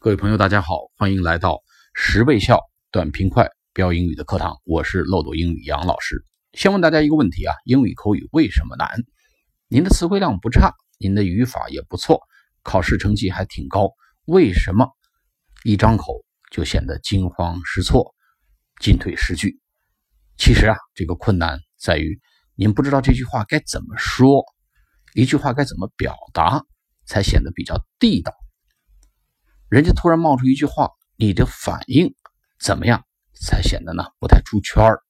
[0.00, 1.58] 各位朋友，大家好，欢迎来到
[1.92, 2.60] 十倍效
[2.92, 6.24] 短平快标英语的课堂，我是漏斗英语杨老师。
[6.52, 9.02] 先问大家一个问题啊，英语口语为什么难？
[9.66, 12.20] 您的词汇量不差，您的语法也不错，
[12.62, 13.90] 考试成绩还挺高，
[14.24, 14.86] 为什么
[15.64, 18.14] 一张口就显得惊慌失措、
[18.80, 19.58] 进退失据？
[20.36, 22.20] 其实啊，这个困难在于
[22.54, 24.44] 您不知道这句话该怎么说，
[25.14, 26.62] 一句话该怎么表达
[27.04, 28.32] 才显得比较地道。
[29.70, 32.14] 人家突然冒出一句话，你的反应
[32.58, 33.04] 怎么样
[33.34, 35.02] 才显得呢不太出圈儿？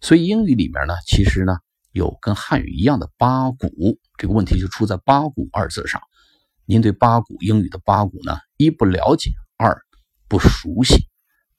[0.00, 1.58] 所以英语里面呢，其实呢
[1.92, 6.00] 有跟汉语一样的八股，这个问题就出在“八股”二字上。
[6.64, 9.78] 您对八股英语的八股呢，一不了解，二
[10.28, 11.06] 不熟悉。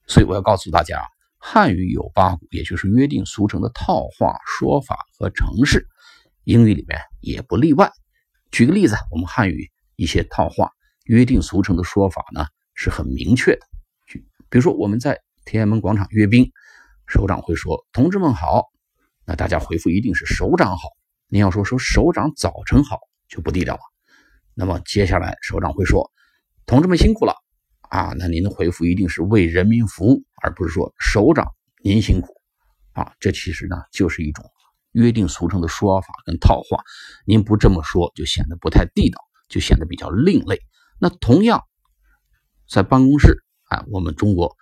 [0.07, 1.05] 所以我要告诉大家，
[1.37, 5.87] 汉语有八股，也就是约定俗成的套话说法和程式，
[6.43, 7.91] 英语里面也不例外。
[8.49, 10.71] 举个例子，我们汉语一些套话。
[11.05, 13.61] 约定俗成的说法呢是很明确的，
[14.49, 16.51] 比如说我们在天安门广场阅兵，
[17.07, 18.65] 首长会说：“同志们好。”
[19.25, 20.89] 那大家回复一定是“首长好”。
[21.29, 23.81] 您要说说“首长早晨好”就不地道了。
[24.53, 26.11] 那么接下来首长会说
[26.65, 27.35] ：“同志们辛苦了
[27.81, 31.47] 啊！”那您的回复一定是“为人民服务”，而不是说“首长
[31.83, 32.33] 您辛苦”
[32.93, 33.13] 啊。
[33.19, 34.43] 这其实呢就是一种
[34.91, 36.83] 约定俗成的说法跟套话。
[37.25, 39.19] 您不这么说就显得不太地道，
[39.49, 40.59] 就显得比较另类。
[40.99, 41.61] 那同样，
[42.69, 44.55] 在办公室啊，我们中国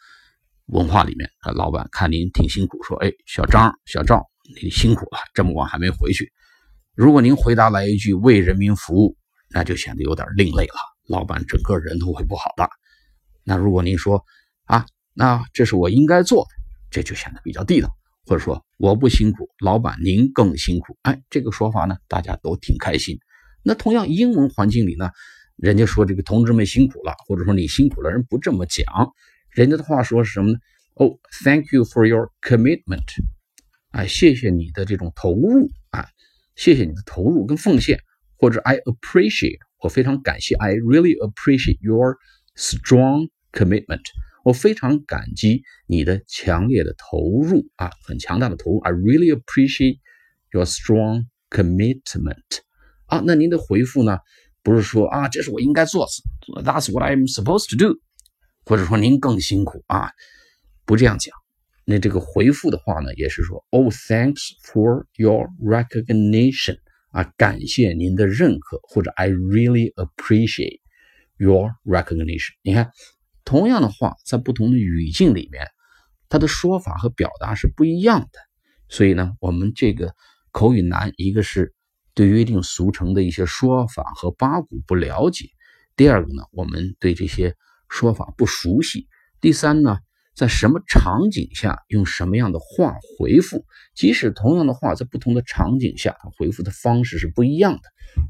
[0.67, 4.23] 文化里面，老板看您挺辛苦，说：“哎，小张、小赵，
[4.61, 6.31] 你辛苦了，这么晚还没回去。”
[6.95, 9.15] 如果您回答来一句“为人民服务”，
[9.49, 10.75] 那就显得有点另类了，
[11.07, 12.69] 老板整个人都会不好的。
[13.43, 14.23] 那如果您说
[14.65, 16.49] ：“啊，那这是我应该做的”，
[16.89, 17.89] 这就显得比较地道。
[18.25, 23.19] 或者说：“我不辛苦，老板您更辛苦。”哎，这个说法呢，大家都挺开心。
[23.63, 25.09] 那同样，英文环境里呢？
[25.57, 28.85] 人家说这个同志们辛苦了，或者说你辛苦了，人不这么讲。
[29.51, 30.57] 人家的话说是什么呢？
[30.95, 33.05] 哦，Thank you for your commitment，
[33.91, 36.07] 啊，谢谢你的这种投入啊，
[36.55, 37.99] 谢谢你的投入跟奉献，
[38.37, 42.17] 或者 I appreciate，我非常感谢，I really appreciate your
[42.55, 44.01] strong commitment，
[44.43, 49.97] 我非常感激你的强烈的投入啊，很强大的投入，I really appreciate
[50.51, 52.43] your strong commitment，
[53.07, 54.17] 啊，那您的回复呢？
[54.63, 57.99] 不是说啊，这是我应该做的，That's what I'm supposed to do，
[58.65, 60.09] 或者说您更辛苦啊，
[60.85, 61.35] 不这样讲。
[61.83, 66.77] 那这个回复的话呢，也是说，Oh, thanks for your recognition，
[67.11, 70.79] 啊，感谢您的认可，或者 I really appreciate
[71.35, 72.53] your recognition。
[72.61, 72.89] 你看，
[73.43, 75.67] 同样的话，在不同的语境里面，
[76.29, 78.39] 它的说法和表达是不一样的。
[78.87, 80.15] 所以呢，我们这个
[80.51, 81.73] 口语难，一个是。
[82.15, 85.47] 对约定俗成的一些说法和八股不了解，
[85.95, 87.55] 第二个呢，我们对这些
[87.89, 89.07] 说法不熟悉，
[89.41, 89.97] 第三呢，
[90.35, 93.65] 在什么场景下用什么样的话回复，
[93.95, 97.81] 即使同样的话，在不同的场景下，它回复的方式是不一样的，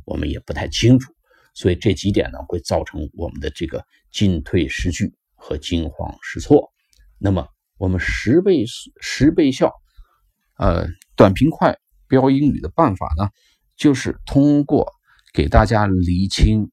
[0.05, 1.13] 我们也不太清楚，
[1.53, 6.71] 所以这几点呢，会造成我们的这个进退失据和惊慌失措。
[7.17, 8.65] 那么，我们十倍
[9.01, 9.73] 十倍效，
[10.57, 11.77] 呃，短平快
[12.07, 13.29] 标英语的办法呢？
[13.75, 14.91] 就是通过
[15.33, 16.71] 给大家厘清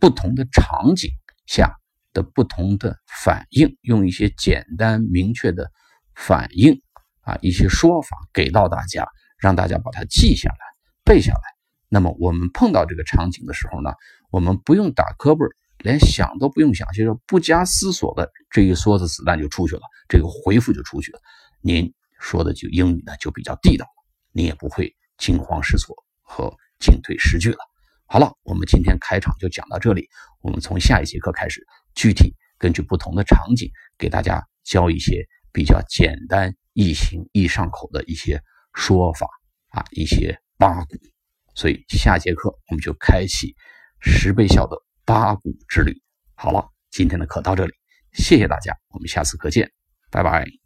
[0.00, 1.10] 不同的场景
[1.46, 1.76] 下
[2.12, 5.70] 的不同的反应，用一些简单明确的
[6.14, 6.80] 反应
[7.20, 9.06] 啊，一些说法给到大家，
[9.38, 10.58] 让大家把它记下来、
[11.04, 11.40] 背下来。
[11.88, 13.92] 那么我们碰到这个场景的时候呢，
[14.30, 15.44] 我们不用打磕巴，
[15.78, 21.20] 连想都不用想，就是不加思索的这一梭子子弹就出去了，这个回复就出去了。
[21.60, 23.86] 您说的就英语呢就比较地道，
[24.32, 25.94] 你也不会惊慌失措。
[26.32, 27.58] 和进退失据了。
[28.06, 30.08] 好了，我们今天开场就讲到这里。
[30.40, 39.26] 我们从下一节课开始，具体根据不同的场景，给大家教一些比较简单、易行、易上口的一些说法
[39.68, 40.96] 啊，一些八股。
[41.54, 43.54] 所以下节课我们就开启
[44.00, 45.94] 十倍效的八股之旅。
[46.34, 47.72] 好了，今天的课到这里，
[48.12, 49.70] 谢谢大家，我们下次课见，
[50.10, 50.61] 拜拜。